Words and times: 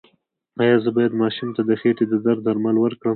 ایا 0.61 0.75
زه 0.83 0.89
باید 0.95 1.13
ماشوم 1.21 1.49
ته 1.55 1.61
د 1.69 1.71
خېټې 1.81 2.05
د 2.09 2.13
درد 2.25 2.41
درمل 2.45 2.75
ورکړم؟ 2.81 3.09